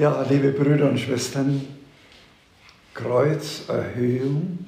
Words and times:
Ja, 0.00 0.22
liebe 0.30 0.52
Brüder 0.52 0.88
und 0.88 0.98
Schwestern, 0.98 1.60
Kreuzerhöhung, 2.94 4.60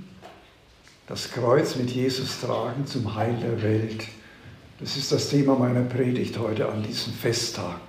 das 1.06 1.30
Kreuz 1.30 1.74
mit 1.76 1.88
Jesus 1.88 2.42
tragen 2.42 2.86
zum 2.86 3.14
Heil 3.14 3.38
der 3.40 3.62
Welt. 3.62 4.04
Das 4.78 4.94
ist 4.98 5.10
das 5.10 5.30
Thema 5.30 5.54
meiner 5.54 5.84
Predigt 5.84 6.38
heute 6.38 6.68
an 6.68 6.82
diesem 6.82 7.14
Festtag. 7.14 7.80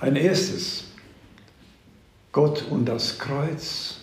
Ein 0.00 0.16
erstes, 0.16 0.84
Gott 2.32 2.64
und 2.70 2.86
das 2.86 3.18
Kreuz. 3.18 3.98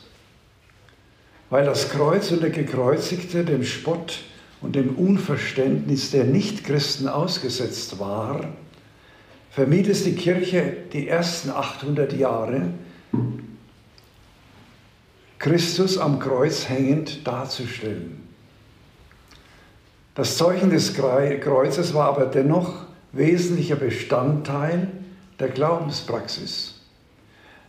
Weil 1.49 1.65
das 1.65 1.89
Kreuz 1.89 2.29
und 2.29 2.43
der 2.43 2.51
Gekreuzigte 2.51 3.43
dem 3.43 3.63
Spott 3.63 4.19
und 4.61 4.75
dem 4.75 4.97
Unverständnis 4.97 6.11
der 6.11 6.25
Nichtchristen 6.25 7.07
ausgesetzt 7.07 7.97
war, 7.97 8.53
vermied 9.53 9.87
es 9.87 10.03
die 10.03 10.15
Kirche 10.15 10.77
die 10.91 11.07
ersten 11.07 11.51
800 11.51 12.13
Jahre, 12.13 12.69
Christus 15.37 15.97
am 15.97 16.19
Kreuz 16.19 16.67
hängend 16.69 17.27
darzustellen. 17.27 18.27
Das 20.15 20.37
Zeichen 20.37 20.71
des 20.71 20.95
Kreuzes 20.95 21.93
war 21.93 22.07
aber 22.07 22.25
dennoch 22.25 22.85
wesentlicher 23.11 23.75
Bestandteil 23.75 24.87
der 25.39 25.49
Glaubenspraxis. 25.49 26.81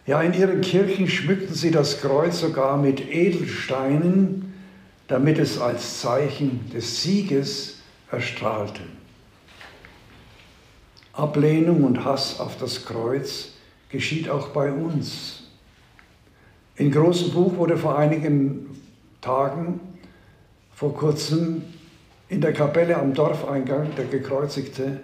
Ja, 0.07 0.23
in 0.23 0.33
ihren 0.35 0.61
Kirchen 0.61 1.09
schmückten 1.09 1.55
sie 1.55 1.71
das 1.71 2.01
Kreuz 2.01 2.41
sogar 2.41 2.79
mit 2.79 3.01
Edelsteinen, 3.11 4.55
damit 5.09 5.39
es 5.39 5.59
als 5.59 6.01
Zeichen 6.01 6.71
des 6.73 7.03
Sieges 7.03 7.79
erstrahlte. 8.11 8.83
Ablehnung 11.17 11.85
und 11.85 12.05
Hass 12.05 12.41
auf 12.41 12.59
das 12.59 12.85
Kreuz 12.85 13.53
geschieht 13.89 14.29
auch 14.29 14.49
bei 14.49 14.73
uns. 14.73 15.45
In 16.77 16.91
großem 16.91 17.31
Buch 17.31 17.57
wurde 17.57 17.77
vor 17.77 17.97
einigen 17.97 18.81
Tagen, 19.21 19.81
vor 20.75 20.93
kurzem, 20.95 21.63
in 22.29 22.41
der 22.41 22.53
Kapelle 22.53 22.97
am 22.97 23.15
Dorfeingang 23.15 23.95
der 23.97 24.07
Gekreuzigte 24.07 25.01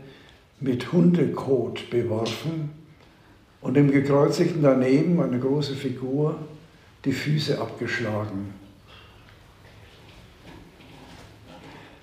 mit 0.59 0.93
Hundekot 0.93 1.89
beworfen 1.91 2.71
und 3.61 3.75
dem 3.75 3.91
Gekreuzigten 3.93 4.63
daneben, 4.63 5.21
eine 5.21 5.39
große 5.39 5.75
Figur, 5.75 6.37
die 7.05 7.13
Füße 7.13 7.61
abgeschlagen. 7.61 8.53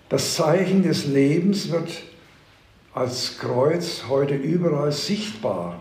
Das 0.08 0.36
Zeichen 0.36 0.84
des 0.84 1.06
Lebens 1.08 1.70
wird 1.70 1.90
als 2.98 3.38
Kreuz 3.38 4.06
heute 4.10 4.34
überall 4.34 4.92
sichtbar, 4.92 5.80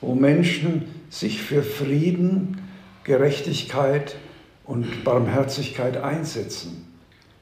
wo 0.00 0.14
Menschen 0.14 0.84
sich 1.10 1.42
für 1.42 1.62
Frieden, 1.62 2.58
Gerechtigkeit 3.04 4.16
und 4.64 5.04
Barmherzigkeit 5.04 5.98
einsetzen. 5.98 6.86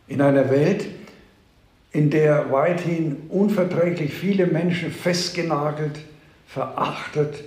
In 0.08 0.20
einer 0.20 0.50
Welt, 0.50 0.86
in 1.92 2.10
der 2.10 2.50
weithin 2.50 3.16
unverträglich 3.28 4.12
viele 4.12 4.48
Menschen 4.48 4.90
festgenagelt, 4.90 6.00
verachtet 6.48 7.44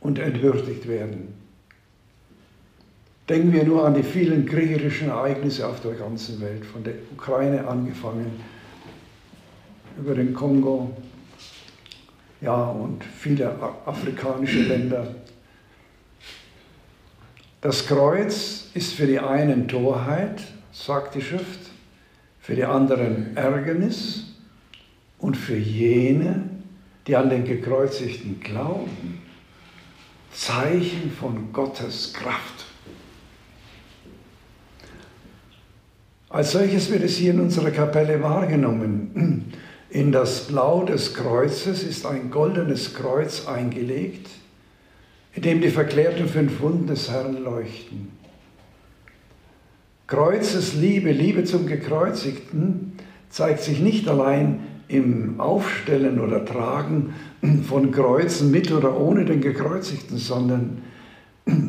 und 0.00 0.18
entwürdigt 0.18 0.88
werden. 0.88 1.34
Denken 3.28 3.52
wir 3.52 3.64
nur 3.64 3.84
an 3.84 3.92
die 3.92 4.02
vielen 4.02 4.46
kriegerischen 4.46 5.10
Ereignisse 5.10 5.66
auf 5.66 5.80
der 5.82 5.92
ganzen 5.92 6.40
Welt, 6.40 6.64
von 6.64 6.82
der 6.84 6.94
Ukraine 7.12 7.68
angefangen, 7.68 8.40
über 9.98 10.14
den 10.14 10.32
Kongo, 10.32 10.90
ja, 12.40 12.64
und 12.64 13.04
viele 13.04 13.54
afrikanische 13.84 14.62
Länder. 14.62 15.14
Das 17.60 17.86
Kreuz 17.86 18.68
ist 18.74 18.94
für 18.94 19.06
die 19.06 19.18
einen 19.18 19.66
Torheit, 19.66 20.40
sagt 20.70 21.16
die 21.16 21.22
Schrift, 21.22 21.70
für 22.40 22.54
die 22.54 22.64
anderen 22.64 23.36
Ärgernis 23.36 24.34
und 25.18 25.36
für 25.36 25.56
jene, 25.56 26.48
die 27.06 27.16
an 27.16 27.30
den 27.30 27.44
Gekreuzigten 27.44 28.38
glauben, 28.40 29.22
Zeichen 30.32 31.10
von 31.10 31.52
Gottes 31.52 32.12
Kraft. 32.12 32.66
Als 36.28 36.52
solches 36.52 36.90
wird 36.90 37.02
es 37.02 37.16
hier 37.16 37.32
in 37.32 37.40
unserer 37.40 37.70
Kapelle 37.70 38.22
wahrgenommen. 38.22 39.52
In 39.90 40.12
das 40.12 40.46
Blau 40.48 40.84
des 40.84 41.14
Kreuzes 41.14 41.82
ist 41.82 42.04
ein 42.04 42.30
goldenes 42.30 42.94
Kreuz 42.94 43.46
eingelegt, 43.46 44.28
in 45.34 45.42
dem 45.42 45.60
die 45.62 45.70
verklärten 45.70 46.28
fünf 46.28 46.60
Wunden 46.60 46.86
des 46.86 47.10
Herrn 47.10 47.42
leuchten. 47.42 48.10
Kreuzesliebe, 50.06 51.12
Liebe 51.12 51.44
zum 51.44 51.66
Gekreuzigten, 51.66 52.92
zeigt 53.30 53.60
sich 53.60 53.80
nicht 53.80 54.08
allein 54.08 54.60
im 54.88 55.38
Aufstellen 55.38 56.18
oder 56.18 56.44
Tragen 56.44 57.14
von 57.66 57.90
Kreuzen 57.90 58.50
mit 58.50 58.72
oder 58.72 58.98
ohne 58.98 59.24
den 59.24 59.40
Gekreuzigten, 59.40 60.18
sondern 60.18 60.82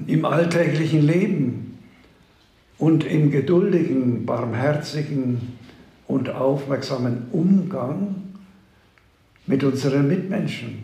im 0.08 0.26
alltäglichen 0.26 1.02
Leben 1.02 1.78
und 2.78 3.06
im 3.06 3.30
geduldigen, 3.32 4.26
barmherzigen, 4.26 5.59
und 6.10 6.28
aufmerksamen 6.28 7.28
Umgang 7.32 8.16
mit 9.46 9.64
unseren 9.64 10.08
Mitmenschen, 10.08 10.80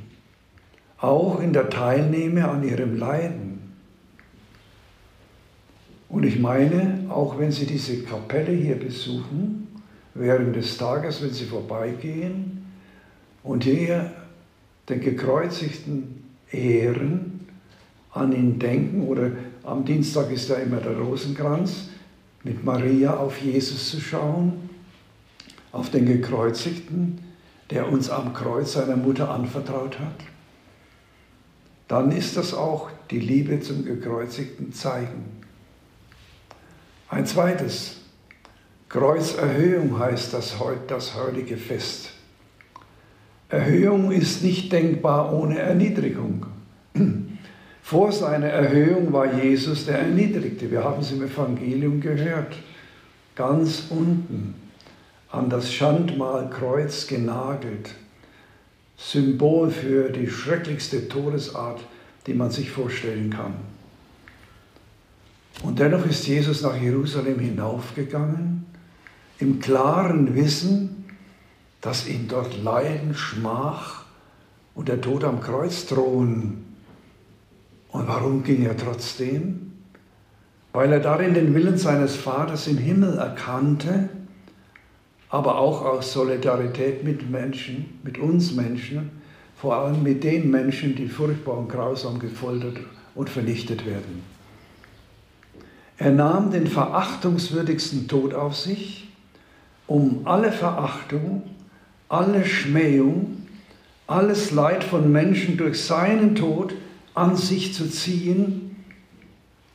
auch 1.00 1.40
in 1.42 1.52
der 1.52 1.72
Teilnahme 1.72 2.48
an 2.48 2.64
ihrem 2.64 2.96
Leiden. 2.96 3.60
Und 6.10 6.26
ich 6.26 6.40
meine, 6.40 7.08
auch 7.10 7.40
wenn 7.40 7.52
Sie 7.52 7.66
diese 7.66 8.04
Kapelle 8.04 8.52
hier 8.52 8.76
besuchen, 8.76 9.68
während 10.14 10.56
des 10.56 10.78
Tages, 10.78 11.24
wenn 11.24 11.34
Sie 11.34 11.46
vorbeigehen 11.46 12.64
und 13.42 13.64
hier 13.64 14.12
den 14.88 15.02
Gekreuzigten 15.02 16.24
ehren, 16.52 17.48
an 18.12 18.32
ihn 18.32 18.60
denken 18.60 19.08
oder 19.08 19.32
am 19.64 19.84
Dienstag 19.84 20.32
ist 20.32 20.50
ja 20.50 20.58
immer 20.58 20.78
der 20.78 20.96
Rosenkranz, 21.00 21.90
mit 22.44 22.64
Maria 22.64 23.18
auf 23.18 23.40
Jesus 23.40 23.90
zu 23.90 24.00
schauen 24.00 24.75
auf 25.76 25.90
den 25.90 26.06
Gekreuzigten, 26.06 27.20
der 27.70 27.92
uns 27.92 28.10
am 28.10 28.34
Kreuz 28.34 28.74
seiner 28.74 28.96
Mutter 28.96 29.30
anvertraut 29.30 30.00
hat, 30.00 30.16
dann 31.88 32.12
ist 32.12 32.38
das 32.38 32.54
auch 32.54 32.90
die 33.12 33.20
Liebe 33.20 33.60
zum 33.60 33.84
Gekreuzigten 33.84 34.74
zeigen. 34.74 35.42
Ein 37.10 37.26
zweites, 37.26 37.98
Kreuzerhöhung 38.88 40.00
heißt 40.00 40.34
das, 40.34 40.56
das 40.88 41.16
heutige 41.16 41.58
Fest. 41.58 42.12
Erhöhung 43.50 44.12
ist 44.12 44.44
nicht 44.44 44.72
denkbar 44.72 45.34
ohne 45.34 45.60
Erniedrigung. 45.60 46.46
Vor 47.82 48.12
seiner 48.12 48.48
Erhöhung 48.48 49.12
war 49.12 49.32
Jesus 49.42 49.86
der 49.86 50.00
Erniedrigte. 50.00 50.72
Wir 50.72 50.84
haben 50.84 51.02
es 51.02 51.12
im 51.12 51.22
Evangelium 51.22 52.00
gehört. 52.00 52.56
Ganz 53.36 53.84
unten 53.90 54.56
an 55.36 55.50
das 55.50 55.74
Schandmalkreuz 55.74 57.08
genagelt. 57.08 57.96
Symbol 58.98 59.70
für 59.70 60.10
die 60.10 60.30
schrecklichste 60.30 61.08
Todesart, 61.10 61.82
die 62.28 62.34
man 62.34 62.50
sich 62.50 62.72
vorstellen 62.72 63.30
kann. 63.30 63.54
Und 65.64 65.80
dennoch 65.80 66.06
ist 66.06 66.28
Jesus 66.28 66.62
nach 66.62 66.76
Jerusalem 66.76 67.40
hinaufgegangen, 67.40 68.66
im 69.40 69.60
klaren 69.60 70.36
Wissen, 70.36 71.06
dass 71.82 72.08
ihn 72.08 72.28
dort 72.28 72.62
Leiden, 72.64 73.14
Schmach 73.14 74.06
und 74.74 74.88
der 74.88 75.02
Tod 75.02 75.24
am 75.24 75.42
Kreuz 75.42 75.86
drohen. 75.86 76.66
Und 77.90 78.08
warum 78.08 78.44
ging 78.44 78.66
er 78.66 78.78
trotzdem? 78.78 79.74
Weil 80.74 80.92
er 80.92 81.00
darin 81.00 81.34
den 81.34 81.54
Willen 81.54 81.78
seines 81.78 82.16
Vaters 82.16 82.68
im 82.68 82.78
Himmel 82.78 83.18
erkannte 83.18 84.10
aber 85.36 85.58
auch 85.58 85.84
aus 85.84 86.14
Solidarität 86.14 87.04
mit 87.04 87.30
Menschen, 87.30 88.00
mit 88.04 88.18
uns 88.18 88.54
Menschen, 88.54 89.12
vor 89.58 89.76
allem 89.76 90.02
mit 90.02 90.24
den 90.24 90.50
Menschen, 90.50 90.96
die 90.96 91.10
furchtbar 91.10 91.58
und 91.58 91.68
grausam 91.68 92.20
gefoltert 92.20 92.78
und 93.16 93.30
vernichtet 93.30 93.86
werden. 93.86 94.24
Er 95.98 96.12
nahm 96.12 96.52
den 96.52 96.68
verachtungswürdigsten 96.68 98.08
Tod 98.08 98.34
auf 98.34 98.56
sich, 98.56 99.10
um 99.88 100.22
alle 100.24 100.54
Verachtung, 100.54 101.44
alle 102.08 102.46
Schmähung, 102.46 103.46
alles 104.08 104.52
Leid 104.52 104.86
von 104.86 105.12
Menschen 105.12 105.58
durch 105.58 105.84
seinen 105.84 106.36
Tod 106.36 106.74
an 107.14 107.36
sich 107.36 107.74
zu 107.74 107.90
ziehen 107.90 108.86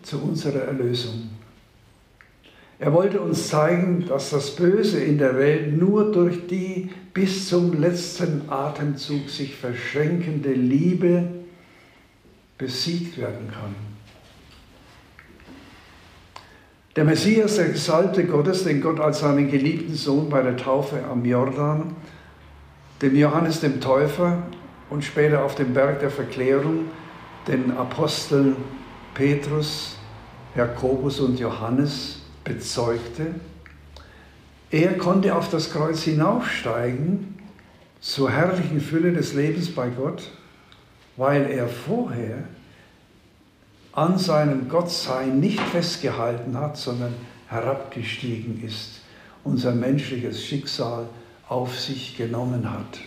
zu 0.02 0.22
unserer 0.22 0.62
Erlösung. 0.62 1.28
Er 2.80 2.94
wollte 2.94 3.20
uns 3.20 3.48
zeigen, 3.48 4.06
dass 4.08 4.30
das 4.30 4.56
Böse 4.56 5.00
in 5.04 5.18
der 5.18 5.36
Welt 5.36 5.76
nur 5.76 6.10
durch 6.12 6.46
die 6.46 6.88
bis 7.12 7.46
zum 7.50 7.78
letzten 7.78 8.48
Atemzug 8.48 9.28
sich 9.28 9.54
verschränkende 9.54 10.54
Liebe 10.54 11.24
besiegt 12.56 13.18
werden 13.18 13.50
kann. 13.52 13.74
Der 16.96 17.04
Messias, 17.04 17.56
der 17.56 17.68
Gesalbte 17.68 18.24
Gottes, 18.24 18.64
den 18.64 18.80
Gott 18.80 18.98
als 18.98 19.20
seinen 19.20 19.50
geliebten 19.50 19.94
Sohn 19.94 20.30
bei 20.30 20.40
der 20.40 20.56
Taufe 20.56 21.04
am 21.04 21.22
Jordan, 21.22 21.94
dem 23.02 23.14
Johannes 23.14 23.60
dem 23.60 23.82
Täufer 23.82 24.42
und 24.88 25.04
später 25.04 25.44
auf 25.44 25.54
dem 25.54 25.74
Berg 25.74 26.00
der 26.00 26.10
Verklärung 26.10 26.86
den 27.46 27.72
Aposteln 27.72 28.56
Petrus, 29.12 29.98
Jakobus 30.56 31.20
und 31.20 31.38
Johannes 31.38 32.19
bezeugte. 32.44 33.34
Er 34.70 34.96
konnte 34.98 35.34
auf 35.34 35.50
das 35.50 35.72
Kreuz 35.72 36.02
hinaufsteigen 36.02 37.38
zur 38.00 38.30
herrlichen 38.30 38.80
Fülle 38.80 39.12
des 39.12 39.34
Lebens 39.34 39.74
bei 39.74 39.88
Gott, 39.88 40.30
weil 41.16 41.50
er 41.50 41.68
vorher 41.68 42.44
an 43.92 44.18
seinem 44.18 44.68
Gottsein 44.68 45.40
nicht 45.40 45.60
festgehalten 45.60 46.56
hat, 46.56 46.76
sondern 46.76 47.14
herabgestiegen 47.48 48.62
ist, 48.64 49.00
unser 49.42 49.72
menschliches 49.72 50.44
Schicksal 50.44 51.08
auf 51.48 51.78
sich 51.78 52.16
genommen 52.16 52.70
hat. 52.70 53.00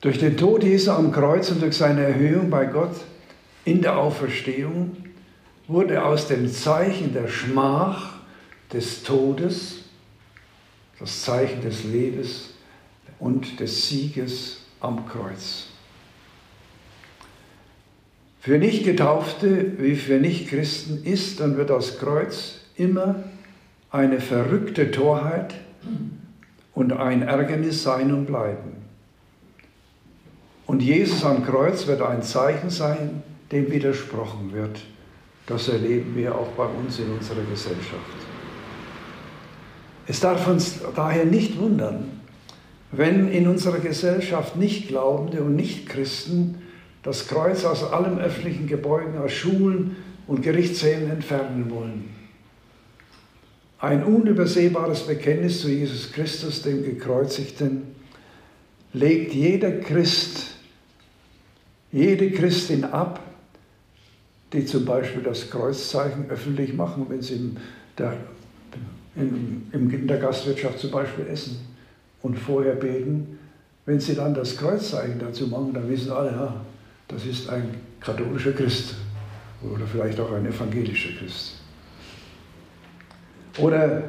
Durch 0.00 0.18
den 0.18 0.36
Tod 0.36 0.64
Jesu 0.64 0.90
am 0.90 1.12
Kreuz 1.12 1.50
und 1.50 1.62
durch 1.62 1.76
seine 1.76 2.02
Erhöhung 2.02 2.50
bei 2.50 2.64
Gott 2.64 2.96
in 3.64 3.82
der 3.82 3.98
Auferstehung 3.98 4.96
wurde 5.68 6.04
aus 6.04 6.28
dem 6.28 6.50
Zeichen 6.50 7.12
der 7.12 7.28
Schmach, 7.28 8.12
des 8.72 9.02
Todes, 9.02 9.84
das 10.98 11.22
Zeichen 11.22 11.60
des 11.62 11.84
Lebens 11.84 12.54
und 13.18 13.60
des 13.60 13.88
Sieges 13.88 14.62
am 14.80 15.06
Kreuz. 15.06 15.66
Für 18.40 18.58
Nichtgetaufte 18.58 19.78
wie 19.78 19.94
für 19.94 20.18
Nichtchristen 20.18 21.04
ist 21.04 21.40
und 21.40 21.56
wird 21.56 21.70
das 21.70 21.98
Kreuz 21.98 22.60
immer 22.76 23.22
eine 23.90 24.20
verrückte 24.20 24.90
Torheit 24.90 25.54
und 26.74 26.92
ein 26.92 27.22
Ärgernis 27.22 27.82
sein 27.82 28.12
und 28.12 28.26
bleiben. 28.26 28.72
Und 30.66 30.82
Jesus 30.82 31.24
am 31.24 31.44
Kreuz 31.44 31.86
wird 31.86 32.00
ein 32.00 32.22
Zeichen 32.22 32.70
sein, 32.70 33.22
dem 33.52 33.70
widersprochen 33.70 34.52
wird. 34.52 34.80
Das 35.46 35.68
erleben 35.68 36.14
wir 36.14 36.34
auch 36.34 36.48
bei 36.52 36.66
uns 36.66 36.98
in 36.98 37.10
unserer 37.10 37.42
Gesellschaft. 37.50 38.22
Es 40.06 40.20
darf 40.20 40.46
uns 40.48 40.80
daher 40.94 41.24
nicht 41.24 41.58
wundern, 41.58 42.20
wenn 42.90 43.28
in 43.28 43.48
unserer 43.48 43.78
Gesellschaft 43.78 44.56
Nichtglaubende 44.56 45.42
und 45.42 45.56
Nichtchristen 45.56 46.56
das 47.02 47.26
Kreuz 47.26 47.64
aus 47.64 47.82
allen 47.82 48.18
öffentlichen 48.18 48.66
Gebäuden, 48.66 49.18
aus 49.18 49.32
Schulen 49.32 49.96
und 50.26 50.42
Gerichtssälen 50.42 51.10
entfernen 51.10 51.70
wollen. 51.70 52.10
Ein 53.78 54.04
unübersehbares 54.04 55.06
Bekenntnis 55.06 55.60
zu 55.60 55.68
Jesus 55.68 56.12
Christus, 56.12 56.62
dem 56.62 56.84
Gekreuzigten, 56.84 57.82
legt 58.92 59.32
jeder 59.32 59.72
Christ, 59.72 60.54
jede 61.90 62.30
Christin 62.30 62.84
ab, 62.84 63.20
die 64.52 64.64
zum 64.64 64.84
Beispiel 64.84 65.22
das 65.22 65.50
Kreuzzeichen 65.50 66.28
öffentlich 66.28 66.74
machen, 66.74 67.06
wenn 67.08 67.22
sie 67.22 67.34
in 67.34 67.56
der, 67.98 68.14
in, 69.16 69.66
in 69.72 70.06
der 70.06 70.18
Gastwirtschaft 70.18 70.78
zum 70.78 70.90
Beispiel 70.90 71.26
essen 71.26 71.66
und 72.22 72.38
vorher 72.38 72.74
beten. 72.74 73.38
Wenn 73.86 73.98
sie 73.98 74.14
dann 74.14 74.34
das 74.34 74.56
Kreuzzeichen 74.56 75.18
dazu 75.18 75.46
machen, 75.48 75.72
dann 75.72 75.88
wissen 75.88 76.12
alle, 76.12 76.30
ja, 76.30 76.60
das 77.08 77.24
ist 77.24 77.48
ein 77.48 77.74
katholischer 78.00 78.52
Christ 78.52 78.94
oder 79.62 79.86
vielleicht 79.86 80.20
auch 80.20 80.32
ein 80.32 80.46
evangelischer 80.46 81.10
Christ. 81.18 81.54
Oder 83.58 84.02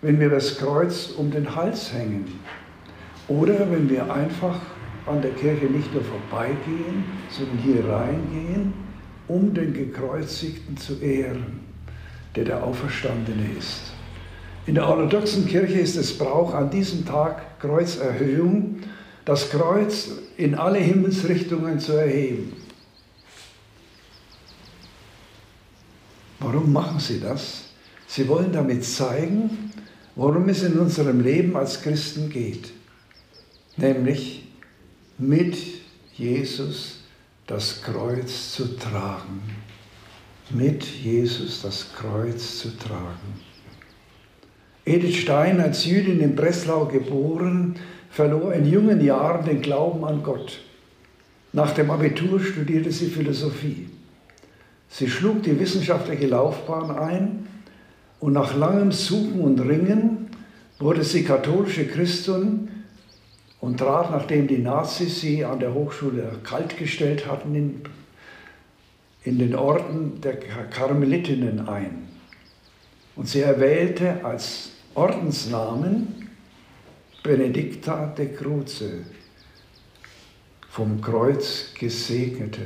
wenn 0.00 0.18
wir 0.18 0.30
das 0.30 0.58
Kreuz 0.58 1.10
um 1.16 1.30
den 1.30 1.54
Hals 1.54 1.92
hängen. 1.92 2.24
Oder 3.28 3.70
wenn 3.70 3.88
wir 3.88 4.12
einfach 4.12 4.60
an 5.06 5.22
der 5.22 5.30
Kirche 5.32 5.66
nicht 5.66 5.92
nur 5.94 6.02
vorbeigehen, 6.02 7.04
sondern 7.30 7.58
hier 7.58 7.88
reingehen, 7.88 8.72
um 9.28 9.54
den 9.54 9.72
Gekreuzigten 9.72 10.76
zu 10.76 11.00
ehren, 11.00 11.60
der 12.36 12.44
der 12.44 12.64
Auferstandene 12.64 13.46
ist. 13.58 13.92
In 14.66 14.76
der 14.76 14.88
orthodoxen 14.88 15.46
Kirche 15.46 15.78
ist 15.78 15.96
es 15.96 16.16
Brauch, 16.16 16.54
an 16.54 16.70
diesem 16.70 17.04
Tag 17.04 17.58
Kreuzerhöhung, 17.60 18.80
das 19.24 19.50
Kreuz 19.50 20.10
in 20.36 20.54
alle 20.54 20.78
Himmelsrichtungen 20.78 21.80
zu 21.80 21.92
erheben. 21.92 22.52
Warum 26.38 26.72
machen 26.72 26.98
sie 26.98 27.20
das? 27.20 27.64
Sie 28.06 28.28
wollen 28.28 28.52
damit 28.52 28.84
zeigen, 28.84 29.72
worum 30.16 30.48
es 30.48 30.62
in 30.62 30.78
unserem 30.78 31.20
Leben 31.20 31.56
als 31.56 31.82
Christen 31.82 32.30
geht. 32.30 32.72
Nämlich 33.76 34.48
mit 35.18 35.56
Jesus 36.14 37.01
das 37.52 37.82
Kreuz 37.82 38.52
zu 38.52 38.78
tragen. 38.78 39.42
Mit 40.48 40.84
Jesus 40.84 41.60
das 41.60 41.92
Kreuz 41.94 42.60
zu 42.60 42.78
tragen. 42.78 43.42
Edith 44.86 45.16
Stein, 45.16 45.60
als 45.60 45.84
Jüdin 45.84 46.20
in 46.20 46.34
Breslau 46.34 46.86
geboren, 46.86 47.74
verlor 48.08 48.54
in 48.54 48.64
jungen 48.64 49.04
Jahren 49.04 49.44
den 49.44 49.60
Glauben 49.60 50.02
an 50.06 50.22
Gott. 50.22 50.60
Nach 51.52 51.72
dem 51.72 51.90
Abitur 51.90 52.40
studierte 52.40 52.90
sie 52.90 53.08
Philosophie. 53.08 53.90
Sie 54.88 55.10
schlug 55.10 55.42
die 55.42 55.60
wissenschaftliche 55.60 56.28
Laufbahn 56.28 56.90
ein 56.90 57.46
und 58.18 58.32
nach 58.32 58.56
langem 58.56 58.92
Suchen 58.92 59.42
und 59.42 59.60
Ringen 59.60 60.30
wurde 60.78 61.04
sie 61.04 61.22
katholische 61.22 61.86
Christin 61.86 62.70
und 63.62 63.78
trat, 63.78 64.10
nachdem 64.10 64.48
die 64.48 64.58
Nazis 64.58 65.20
sie 65.20 65.44
an 65.44 65.60
der 65.60 65.72
Hochschule 65.72 66.40
kaltgestellt 66.42 67.28
hatten, 67.28 67.54
in, 67.54 67.82
in 69.22 69.38
den 69.38 69.54
Orden 69.54 70.20
der 70.20 70.34
Karmelitinnen 70.40 71.68
ein. 71.68 72.08
Und 73.14 73.28
sie 73.28 73.40
erwählte 73.40 74.24
als 74.24 74.70
Ordensnamen 74.94 76.28
Benedicta 77.22 78.06
de 78.06 78.34
Cruce, 78.34 79.04
vom 80.68 81.00
Kreuz 81.00 81.72
gesegnete, 81.78 82.62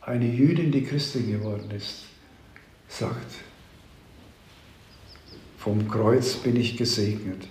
eine 0.00 0.26
Jüdin, 0.26 0.72
die 0.72 0.82
Christin 0.82 1.30
geworden 1.30 1.70
ist, 1.70 2.06
sagt, 2.88 3.36
vom 5.58 5.88
Kreuz 5.88 6.34
bin 6.34 6.56
ich 6.56 6.76
gesegnet. 6.76 7.46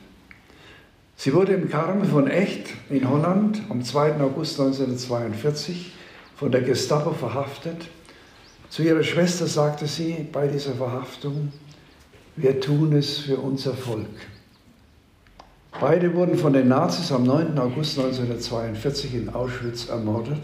Sie 1.18 1.34
wurde 1.34 1.54
im 1.54 1.70
Karmel 1.70 2.08
von 2.08 2.28
Echt 2.28 2.68
in 2.90 3.10
Holland 3.10 3.62
am 3.70 3.84
2. 3.84 4.20
August 4.20 4.60
1942 4.60 5.94
von 6.36 6.52
der 6.52 6.62
Gestapo 6.62 7.12
verhaftet. 7.14 7.88
Zu 8.70 8.84
ihrer 8.84 9.04
Schwester 9.04 9.48
sagte 9.48 9.88
sie 9.88 10.28
bei 10.32 10.48
dieser 10.48 10.74
Verhaftung, 10.74 11.54
wir 12.36 12.60
tun 12.60 12.94
es 12.94 13.20
für 13.20 13.38
unser 13.38 13.74
Volk. 13.74 14.08
Beide 15.80 16.14
wurden 16.14 16.38
von 16.38 16.54
den 16.54 16.68
Nazis 16.68 17.12
am 17.12 17.24
9. 17.24 17.58
August 17.58 17.98
1942 17.98 19.16
in 19.16 19.30
Auschwitz 19.30 19.88
ermordet. 19.88 20.42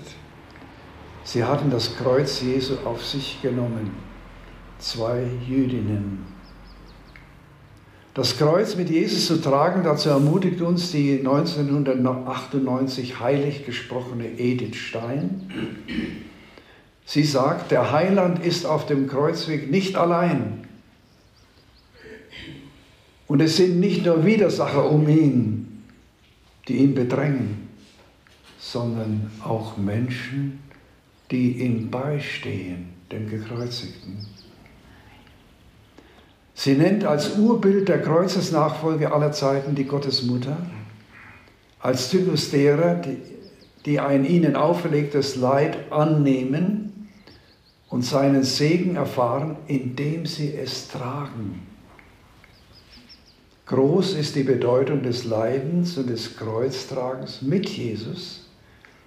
Sie 1.24 1.44
hatten 1.44 1.70
das 1.70 1.96
Kreuz 1.98 2.42
Jesu 2.42 2.76
auf 2.86 3.06
sich 3.06 3.42
genommen. 3.42 3.92
Zwei 4.80 5.26
Jüdinnen. 5.48 6.26
Das 8.14 8.38
Kreuz 8.38 8.76
mit 8.76 8.90
Jesus 8.90 9.28
zu 9.28 9.42
tragen, 9.42 9.84
dazu 9.84 10.10
ermutigt 10.10 10.62
uns 10.62 10.92
die 10.92 11.20
1998 11.20 13.22
heilig 13.22 13.66
gesprochene 13.66 14.38
Edith 14.38 14.76
Stein. 14.76 15.50
Sie 17.06 17.24
sagt, 17.24 17.72
der 17.72 17.94
Heiland 17.94 18.46
ist 18.46 18.66
auf 18.66 18.86
dem 18.86 19.08
Kreuzweg 19.08 19.72
nicht 19.72 19.96
allein. 19.96 20.68
Und 23.28 23.42
es 23.42 23.56
sind 23.56 23.80
nicht 23.80 24.06
nur 24.06 24.26
Widersacher 24.26 24.92
um 24.92 25.08
ihn, 25.08 25.86
die 26.68 26.80
ihn 26.80 26.94
bedrängen, 26.94 27.70
sondern 28.60 29.32
auch 29.42 29.78
Menschen, 29.78 30.60
die 31.32 31.62
ihm 31.62 31.90
beistehen, 31.90 32.90
dem 33.10 33.30
Gekreuzigten. 33.30 34.28
Sie 36.54 36.74
nennt 36.74 37.06
als 37.06 37.38
Urbild 37.38 37.88
der 37.90 38.02
Kreuzesnachfolge 38.02 39.12
aller 39.12 39.32
Zeiten 39.32 39.76
die 39.76 39.86
Gottesmutter, 39.86 40.58
als 41.80 42.10
Typus 42.10 42.52
derer, 42.52 42.96
die, 42.96 43.18
die 43.86 44.00
ein 44.00 44.26
ihnen 44.26 44.56
auferlegtes 44.56 45.36
Leid 45.36 45.92
annehmen 45.92 47.10
und 47.90 48.04
seinen 48.04 48.44
Segen 48.44 48.96
erfahren, 48.96 49.58
indem 49.68 50.26
sie 50.26 50.54
es 50.54 50.88
tragen. 50.88 51.68
Groß 53.66 54.16
ist 54.16 54.36
die 54.36 54.44
Bedeutung 54.44 55.02
des 55.02 55.24
Leidens 55.24 55.98
und 55.98 56.10
des 56.10 56.36
Kreuztragens 56.36 57.42
mit 57.42 57.70
Jesus 57.70 58.50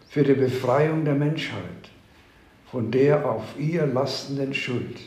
für 0.08 0.22
die 0.22 0.34
Befreiung 0.34 1.04
der 1.04 1.14
Menschheit 1.14 1.90
von 2.74 2.90
der 2.90 3.24
auf 3.24 3.44
ihr 3.56 3.86
lastenden 3.86 4.52
Schuld. 4.52 4.98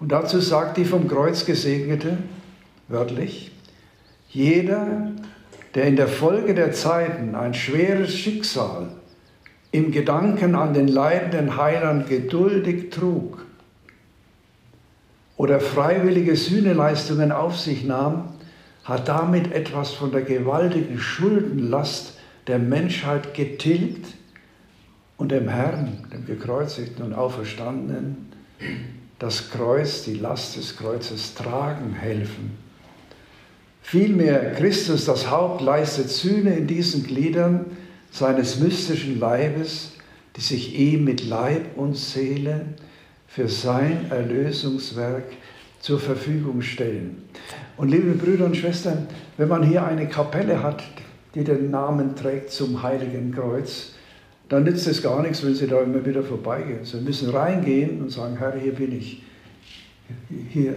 Und 0.00 0.12
dazu 0.12 0.40
sagt 0.40 0.76
die 0.76 0.84
vom 0.84 1.08
Kreuz 1.08 1.44
gesegnete, 1.46 2.18
wörtlich, 2.88 3.52
jeder, 4.28 5.12
der 5.74 5.84
in 5.84 5.96
der 5.96 6.08
Folge 6.08 6.54
der 6.54 6.72
Zeiten 6.72 7.34
ein 7.34 7.54
schweres 7.54 8.14
Schicksal 8.14 8.88
im 9.70 9.90
Gedanken 9.90 10.54
an 10.54 10.74
den 10.74 10.88
leidenden 10.88 11.56
Heiland 11.56 12.08
geduldig 12.08 12.90
trug 12.90 13.44
oder 15.36 15.58
freiwillige 15.58 16.36
Sühneleistungen 16.36 17.32
auf 17.32 17.58
sich 17.58 17.84
nahm, 17.84 18.28
hat 18.84 19.08
damit 19.08 19.52
etwas 19.52 19.92
von 19.92 20.12
der 20.12 20.22
gewaltigen 20.22 20.98
Schuldenlast 20.98 22.18
der 22.46 22.58
Menschheit 22.58 23.34
getilgt 23.34 24.14
und 25.16 25.32
dem 25.32 25.48
Herrn, 25.48 26.04
dem 26.12 26.26
gekreuzigten 26.26 27.04
und 27.04 27.14
auferstandenen, 27.14 28.32
das 29.24 29.48
Kreuz, 29.48 30.02
die 30.02 30.16
Last 30.16 30.58
des 30.58 30.76
Kreuzes 30.76 31.34
tragen 31.34 31.94
helfen. 31.94 32.58
Vielmehr 33.80 34.52
Christus, 34.52 35.06
das 35.06 35.30
Haupt, 35.30 35.62
leistet 35.62 36.10
Sühne 36.10 36.54
in 36.54 36.66
diesen 36.66 37.06
Gliedern 37.06 37.64
seines 38.10 38.60
mystischen 38.60 39.18
Leibes, 39.18 39.92
die 40.36 40.42
sich 40.42 40.78
ihm 40.78 41.04
mit 41.04 41.26
Leib 41.26 41.74
und 41.76 41.96
Seele 41.96 42.66
für 43.26 43.48
sein 43.48 44.10
Erlösungswerk 44.10 45.24
zur 45.80 45.98
Verfügung 45.98 46.60
stellen. 46.60 47.24
Und 47.78 47.88
liebe 47.88 48.12
Brüder 48.12 48.44
und 48.44 48.58
Schwestern, 48.58 49.06
wenn 49.38 49.48
man 49.48 49.62
hier 49.62 49.86
eine 49.86 50.06
Kapelle 50.06 50.62
hat, 50.62 50.84
die 51.34 51.44
den 51.44 51.70
Namen 51.70 52.14
trägt 52.14 52.50
zum 52.50 52.82
Heiligen 52.82 53.32
Kreuz, 53.32 53.92
dann 54.48 54.64
nützt 54.64 54.86
es 54.86 55.02
gar 55.02 55.22
nichts, 55.22 55.44
wenn 55.44 55.54
Sie 55.54 55.66
da 55.66 55.80
immer 55.80 56.04
wieder 56.04 56.22
vorbeigehen. 56.22 56.84
Sie 56.84 57.00
müssen 57.00 57.30
reingehen 57.30 58.02
und 58.02 58.10
sagen, 58.10 58.36
Herr, 58.36 58.58
hier 58.58 58.74
bin 58.74 58.96
ich. 58.96 59.22
Hier, 60.50 60.74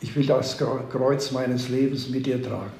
ich 0.00 0.14
will 0.14 0.26
das 0.26 0.56
Kreuz 0.58 1.32
meines 1.32 1.68
Lebens 1.68 2.08
mit 2.08 2.26
dir 2.26 2.42
tragen. 2.42 2.70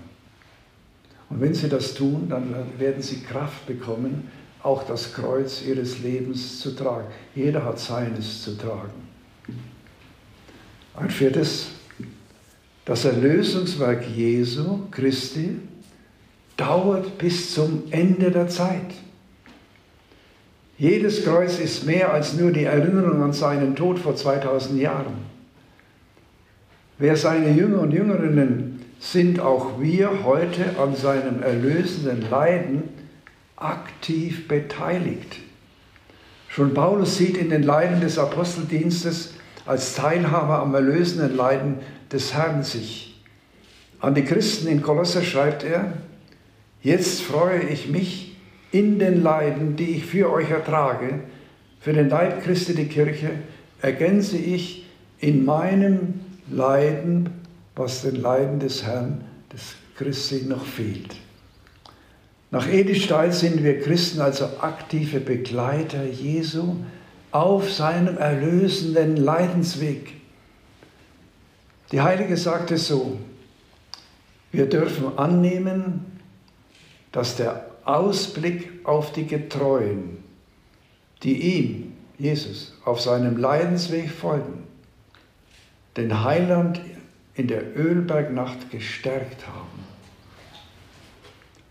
Und 1.28 1.40
wenn 1.40 1.54
Sie 1.54 1.68
das 1.68 1.94
tun, 1.94 2.28
dann 2.28 2.54
werden 2.78 3.02
Sie 3.02 3.20
Kraft 3.23 3.66
bekommen, 3.66 4.30
auch 4.62 4.85
das 4.85 5.12
Kreuz 5.12 5.62
Ihres 5.66 5.99
Lebens 5.99 6.61
zu 6.61 6.76
tragen. 6.76 7.08
Jeder 7.35 7.64
hat 7.64 7.80
seines 7.80 8.42
zu 8.42 8.56
tragen. 8.56 9.06
Ein 10.94 11.11
viertes, 11.11 11.68
das 12.85 13.04
Erlösungswerk 13.04 14.06
Jesu 14.08 14.87
Christi 14.92 15.56
dauert 16.56 17.18
bis 17.18 17.52
zum 17.52 17.82
Ende 17.90 18.30
der 18.30 18.49
Zeit. 18.49 18.94
Jedes 20.78 21.25
Kreuz 21.25 21.59
ist 21.59 21.87
mehr 21.87 22.12
als 22.12 22.35
nur 22.35 22.50
die 22.50 22.64
Erinnerung 22.64 23.23
an 23.23 23.33
seinen 23.33 23.76
Tod 23.76 23.99
vor 23.99 24.14
2000 24.14 24.78
Jahren. 24.78 25.25
Wer 26.99 27.16
seine 27.16 27.50
Jünger 27.50 27.80
und 27.80 27.92
Jüngerinnen 27.92 28.83
sind 29.00 29.40
auch 29.40 29.80
wir 29.80 30.25
heute 30.25 30.78
an 30.78 30.95
seinem 30.95 31.42
erlösenden 31.42 32.28
Leiden 32.28 32.83
aktiv 33.56 34.49
beteiligt. 34.49 35.38
Schon 36.49 36.75
Paulus 36.75 37.16
sieht 37.16 37.38
in 37.38 37.49
den 37.49 37.62
Leiden 37.62 38.00
des 38.00 38.18
Aposteldienstes 38.18 39.35
als 39.64 39.95
Teilhaber 39.95 40.61
am 40.61 40.75
erlösenden 40.75 41.37
Leiden 41.37 41.78
des 42.12 42.35
Herrn 42.35 42.62
sich. 42.62 43.23
An 44.00 44.14
die 44.14 44.25
Christen 44.25 44.68
in 44.68 44.83
Kolosser 44.83 45.23
schreibt 45.23 45.64
er, 45.64 45.95
jetzt 46.83 47.23
freue 47.23 47.61
ich 47.61 47.88
mich 47.88 48.25
in 48.73 48.99
den 48.99 49.23
Leiden, 49.23 49.76
die 49.76 49.96
ich 49.96 50.06
für 50.06 50.30
euch 50.32 50.50
ertrage, 50.50 51.20
für 51.80 51.92
den 51.92 52.08
Leib 52.08 52.42
Christi, 52.42 52.75
die 52.75 52.87
Kirche, 52.87 53.30
ergänze 53.80 54.37
ich 54.37 54.87
in 55.18 55.44
meinem 55.44 56.20
Leiden, 56.50 57.30
was 57.75 58.02
den 58.02 58.16
Leiden 58.16 58.58
des 58.58 58.85
Herrn, 58.85 59.25
des 59.52 59.75
Christi 59.96 60.44
noch 60.46 60.64
fehlt. 60.64 61.16
Nach 62.50 62.68
Edith 62.68 63.04
Stein 63.04 63.32
sind 63.32 63.62
wir 63.62 63.80
Christen 63.80 64.20
also 64.20 64.46
aktive 64.61 65.20
Begleiter 65.20 66.04
Jesu 66.04 66.76
auf 67.32 67.73
seinem 67.73 68.16
erlösenden 68.18 69.16
Leidensweg. 69.16 70.14
Die 71.92 72.00
Heilige 72.00 72.37
sagte 72.37 72.78
so, 72.78 73.18
wir 74.52 74.66
dürfen 74.66 75.18
annehmen, 75.18 76.06
dass 77.12 77.37
der 77.37 77.65
Ausblick 77.87 78.85
auf 78.85 79.12
die 79.12 79.26
Getreuen, 79.26 80.19
die 81.23 81.59
ihm, 81.59 81.93
Jesus, 82.19 82.75
auf 82.85 83.00
seinem 83.00 83.37
Leidensweg 83.37 84.11
folgen, 84.11 84.64
den 85.97 86.25
Heiland 86.25 86.81
in 87.35 87.47
der 87.47 87.76
Ölbergnacht 87.76 88.71
gestärkt 88.71 89.47
haben. 89.47 89.85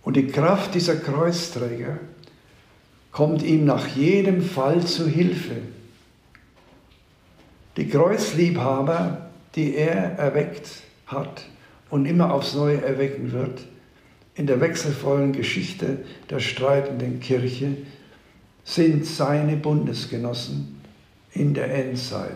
Und 0.04 0.16
die 0.16 0.28
Kraft 0.28 0.74
dieser 0.74 0.96
Kreuzträger 0.96 1.98
kommt 3.12 3.42
ihm 3.44 3.66
nach 3.66 3.88
jedem 3.88 4.42
Fall 4.42 4.86
zu 4.86 5.08
Hilfe. 5.08 5.56
Die 7.76 7.90
Kreuzliebhaber, 7.90 9.32
die 9.56 9.76
er 9.76 10.18
erweckt 10.18 10.70
hat 11.08 11.46
und 11.90 12.06
immer 12.06 12.34
aufs 12.34 12.54
Neue 12.54 12.82
erwecken 12.82 13.32
wird, 13.32 13.66
in 14.36 14.48
der 14.48 14.60
wechselvollen 14.60 15.32
Geschichte 15.32 16.00
der 16.30 16.40
streitenden 16.40 17.20
Kirche, 17.20 17.78
sind 18.64 19.06
seine 19.06 19.56
Bundesgenossen 19.56 20.82
in 21.32 21.54
der 21.54 21.74
Endzeit. 21.74 22.36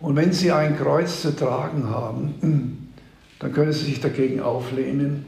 Und 0.00 0.16
wenn 0.16 0.32
sie 0.32 0.52
ein 0.52 0.76
Kreuz 0.76 1.22
zu 1.22 1.34
tragen 1.34 1.88
haben, 1.88 2.90
dann 3.38 3.52
können 3.52 3.72
sie 3.72 3.86
sich 3.86 4.00
dagegen 4.00 4.40
auflehnen, 4.40 5.24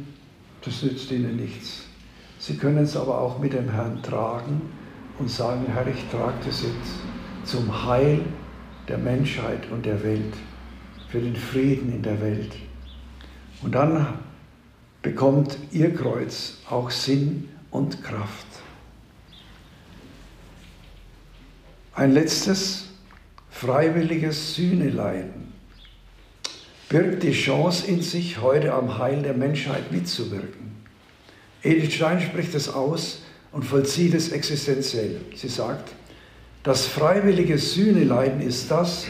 das 0.64 0.82
nützt 0.82 1.10
ihnen 1.10 1.36
nichts. 1.36 1.84
Sie 2.38 2.56
können 2.56 2.78
es 2.78 2.96
aber 2.96 3.20
auch 3.20 3.38
mit 3.38 3.52
dem 3.52 3.70
Herrn 3.70 4.02
tragen 4.02 4.62
und 5.18 5.30
sagen, 5.30 5.66
Herr, 5.72 5.86
ich 5.86 6.08
trage 6.10 6.38
das 6.46 6.62
jetzt 6.62 7.00
zum 7.44 7.86
Heil 7.86 8.20
der 8.88 8.98
Menschheit 8.98 9.70
und 9.70 9.86
der 9.86 10.02
Welt, 10.02 10.34
für 11.08 11.20
den 11.20 11.36
Frieden 11.36 11.92
in 11.92 12.02
der 12.02 12.20
Welt. 12.20 12.52
Und 13.62 13.74
dann 13.74 14.06
bekommt 15.02 15.56
ihr 15.72 15.94
Kreuz 15.94 16.58
auch 16.68 16.90
Sinn 16.90 17.48
und 17.70 18.02
Kraft. 18.02 18.46
Ein 21.94 22.12
letztes, 22.12 22.88
freiwilliges 23.50 24.54
Sühneleiden 24.54 25.52
birgt 26.88 27.22
die 27.22 27.32
Chance 27.32 27.86
in 27.86 28.02
sich, 28.02 28.40
heute 28.40 28.72
am 28.72 28.98
Heil 28.98 29.22
der 29.22 29.34
Menschheit 29.34 29.92
mitzuwirken. 29.92 30.72
Edith 31.62 31.94
Stein 31.94 32.20
spricht 32.20 32.54
es 32.54 32.68
aus 32.68 33.22
und 33.52 33.64
vollzieht 33.64 34.14
es 34.14 34.30
existenziell. 34.32 35.20
Sie 35.34 35.48
sagt, 35.48 35.92
das 36.62 36.86
freiwillige 36.86 37.58
Sühneleiden 37.58 38.40
ist 38.40 38.70
das, 38.70 39.06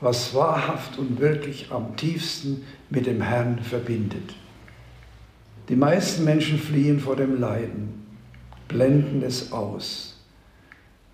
was 0.00 0.34
wahrhaft 0.34 0.98
und 0.98 1.20
wirklich 1.20 1.70
am 1.70 1.96
tiefsten 1.96 2.64
mit 2.90 3.06
dem 3.06 3.22
Herrn 3.22 3.60
verbindet. 3.62 4.34
Die 5.72 5.78
meisten 5.78 6.24
Menschen 6.26 6.58
fliehen 6.58 7.00
vor 7.00 7.16
dem 7.16 7.40
Leiden, 7.40 8.04
blenden 8.68 9.22
es 9.22 9.52
aus. 9.52 10.18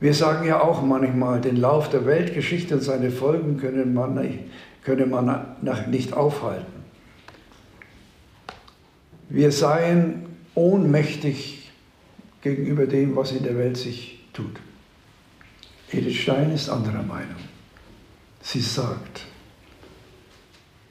Wir 0.00 0.12
sagen 0.12 0.48
ja 0.48 0.60
auch 0.60 0.82
manchmal, 0.82 1.40
den 1.40 1.58
Lauf 1.58 1.90
der 1.90 2.06
Weltgeschichte 2.06 2.74
und 2.74 2.80
seine 2.80 3.12
Folgen 3.12 3.58
könne 3.58 3.86
man 3.86 4.16
nicht, 4.16 4.40
könne 4.82 5.06
man 5.06 5.46
nicht 5.88 6.12
aufhalten. 6.12 6.72
Wir 9.28 9.52
seien 9.52 10.26
ohnmächtig 10.56 11.70
gegenüber 12.42 12.88
dem, 12.88 13.14
was 13.14 13.30
in 13.30 13.44
der 13.44 13.56
Welt 13.56 13.76
sich 13.76 14.24
tut. 14.32 14.58
Edith 15.92 16.16
Stein 16.16 16.50
ist 16.50 16.68
anderer 16.68 17.04
Meinung. 17.04 17.38
Sie 18.40 18.60
sagt, 18.60 19.20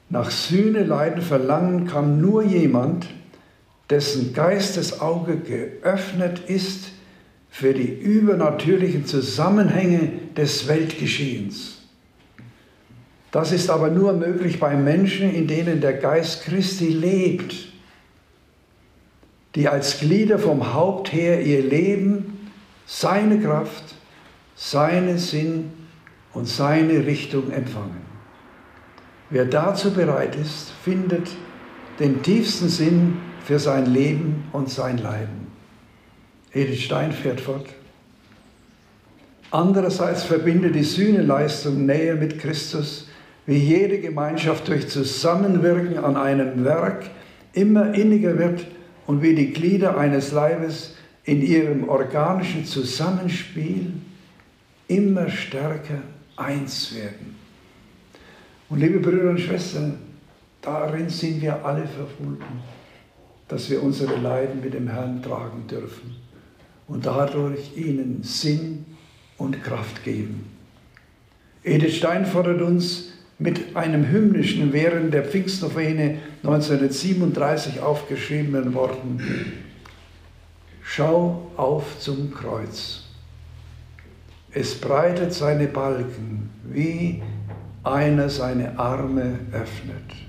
nach 0.09 0.31
Sühne, 0.31 0.85
Leiden, 0.85 1.21
Verlangen 1.21 1.85
kann 1.85 2.21
nur 2.21 2.43
jemand, 2.43 3.07
dessen 3.89 4.33
Geistesauge 4.33 5.37
geöffnet 5.37 6.41
ist 6.47 6.89
für 7.49 7.73
die 7.73 7.87
übernatürlichen 7.87 9.05
Zusammenhänge 9.05 10.11
des 10.35 10.67
Weltgeschehens. 10.67 11.77
Das 13.31 13.51
ist 13.51 13.69
aber 13.69 13.89
nur 13.89 14.13
möglich 14.13 14.59
bei 14.59 14.75
Menschen, 14.75 15.33
in 15.33 15.47
denen 15.47 15.81
der 15.81 15.93
Geist 15.93 16.43
Christi 16.43 16.87
lebt, 16.87 17.55
die 19.55 19.67
als 19.67 19.99
Glieder 19.99 20.39
vom 20.39 20.73
Haupt 20.73 21.11
her 21.13 21.41
ihr 21.41 21.61
Leben, 21.61 22.49
seine 22.85 23.39
Kraft, 23.39 23.95
seinen 24.55 25.17
Sinn 25.17 25.71
und 26.33 26.47
seine 26.47 27.05
Richtung 27.05 27.51
empfangen. 27.51 28.05
Wer 29.29 29.45
dazu 29.45 29.91
bereit 29.91 30.35
ist, 30.35 30.71
findet 30.83 31.27
den 31.99 32.21
tiefsten 32.21 32.69
Sinn 32.69 33.17
für 33.47 33.59
sein 33.59 33.85
Leben 33.85 34.43
und 34.51 34.69
sein 34.69 34.97
Leiden. 34.97 35.47
Edith 36.51 36.81
Stein 36.81 37.13
fährt 37.13 37.39
fort. 37.39 37.65
Andererseits 39.51 40.25
verbindet 40.25 40.75
die 40.75 40.83
Sühneleistung 40.83 41.85
Nähe 41.85 42.15
mit 42.15 42.39
Christus, 42.39 43.07
wie 43.45 43.55
jede 43.55 44.01
Gemeinschaft 44.01 44.67
durch 44.67 44.89
Zusammenwirken 44.89 45.97
an 45.97 46.17
einem 46.17 46.65
Werk 46.65 47.09
immer 47.53 47.93
inniger 47.93 48.37
wird 48.37 48.67
und 49.05 49.21
wie 49.21 49.33
die 49.33 49.53
Glieder 49.53 49.97
eines 49.97 50.33
Leibes 50.33 50.97
in 51.23 51.41
ihrem 51.41 51.87
organischen 51.87 52.65
Zusammenspiel 52.65 53.93
immer 54.89 55.29
stärker 55.29 56.01
eins 56.35 56.93
werden. 56.93 57.37
Und 58.67 58.81
liebe 58.81 58.99
Brüder 58.99 59.29
und 59.29 59.39
Schwestern, 59.39 59.99
darin 60.61 61.07
sind 61.07 61.41
wir 61.41 61.65
alle 61.65 61.87
verbunden, 61.87 62.43
dass 63.47 63.69
wir 63.69 63.81
unsere 63.81 64.15
Leiden 64.17 64.61
mit 64.61 64.73
dem 64.73 64.87
Herrn 64.87 65.21
tragen 65.21 65.67
dürfen 65.67 66.15
und 66.87 67.05
dadurch 67.05 67.75
ihnen 67.75 68.23
Sinn 68.23 68.85
und 69.37 69.63
Kraft 69.63 70.03
geben. 70.03 70.45
Edith 71.63 71.97
Stein 71.97 72.25
fordert 72.25 72.61
uns 72.61 73.13
mit 73.39 73.75
einem 73.75 74.09
hymnischen, 74.09 74.73
während 74.73 75.13
der 75.13 75.23
Pfingstnovene 75.23 76.17
1937 76.43 77.81
aufgeschriebenen 77.81 78.73
Worten, 78.73 79.21
Schau 80.89 81.51
auf 81.57 81.99
zum 81.99 82.33
Kreuz. 82.33 83.03
Es 84.51 84.73
breitet 84.73 85.33
seine 85.33 85.67
Balken, 85.67 86.49
wie 86.63 87.21
einer 87.83 88.29
seine 88.29 88.79
Arme 88.79 89.37
öffnet. 89.51 90.26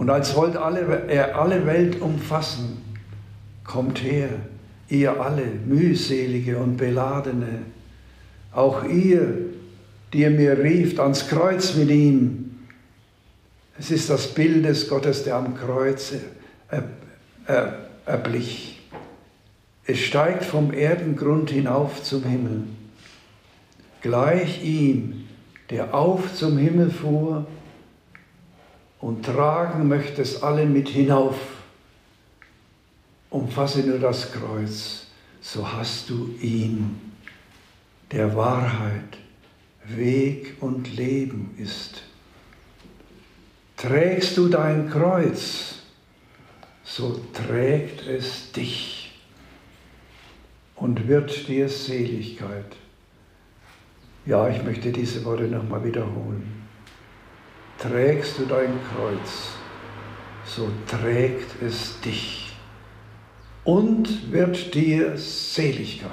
Und 0.00 0.08
als 0.08 0.34
wollte 0.34 0.62
alle, 0.62 1.08
er 1.08 1.38
alle 1.38 1.66
Welt 1.66 2.00
umfassen, 2.00 2.78
kommt 3.64 4.02
her, 4.02 4.30
ihr 4.88 5.20
alle 5.20 5.44
mühselige 5.66 6.56
und 6.56 6.78
beladene, 6.78 7.66
auch 8.50 8.82
ihr, 8.84 9.34
die 10.14 10.22
ihr 10.22 10.30
mir 10.30 10.58
rieft, 10.58 10.98
ans 11.00 11.28
Kreuz 11.28 11.74
mit 11.74 11.90
ihm. 11.90 12.60
Es 13.78 13.90
ist 13.90 14.08
das 14.08 14.28
Bild 14.28 14.64
des 14.64 14.88
Gottes, 14.88 15.24
der 15.24 15.36
am 15.36 15.54
Kreuz 15.54 16.14
erblich. 18.06 18.80
Es 19.84 19.98
steigt 19.98 20.44
vom 20.44 20.72
Erdengrund 20.72 21.50
hinauf 21.50 22.02
zum 22.02 22.24
Himmel. 22.24 22.62
Gleich 24.00 24.64
ihm, 24.64 25.26
der 25.68 25.92
auf 25.92 26.34
zum 26.34 26.56
Himmel 26.56 26.90
fuhr 26.90 27.46
und 29.00 29.24
tragen 29.24 29.88
möchte 29.88 30.22
es 30.22 30.42
alle 30.42 30.66
mit 30.66 30.88
hinauf 30.88 31.36
umfasse 33.30 33.80
nur 33.80 33.98
das 33.98 34.32
Kreuz, 34.32 35.06
so 35.40 35.72
hast 35.72 36.10
du 36.10 36.34
ihn, 36.40 37.00
der 38.10 38.36
Wahrheit, 38.36 39.18
Weg 39.86 40.56
und 40.60 40.94
Leben 40.94 41.54
ist. 41.56 42.02
Trägst 43.76 44.36
du 44.36 44.48
dein 44.48 44.90
Kreuz, 44.90 45.76
so 46.84 47.24
trägt 47.32 48.06
es 48.06 48.52
dich 48.52 49.12
und 50.76 51.08
wird 51.08 51.48
dir 51.48 51.68
Seligkeit. 51.68 52.76
Ja, 54.26 54.48
ich 54.48 54.62
möchte 54.62 54.92
diese 54.92 55.24
Worte 55.24 55.44
nochmal 55.44 55.84
wiederholen. 55.84 56.59
Trägst 57.80 58.38
du 58.38 58.44
dein 58.44 58.78
Kreuz, 58.92 59.54
so 60.44 60.70
trägt 60.86 61.62
es 61.62 61.98
dich 62.00 62.52
und 63.64 64.30
wird 64.30 64.74
dir 64.74 65.16
Seligkeit. 65.16 66.10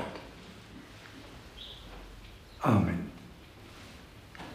Amen. 2.62 3.06